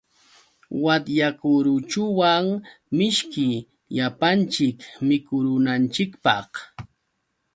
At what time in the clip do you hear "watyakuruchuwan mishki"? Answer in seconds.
0.83-3.47